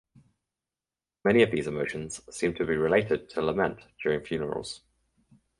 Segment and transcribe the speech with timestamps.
[1.23, 4.81] Many of these emotions seem to be related to lament during funerals.